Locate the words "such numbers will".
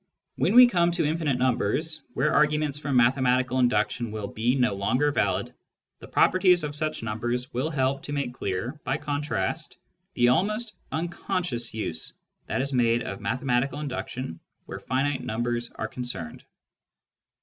6.75-7.69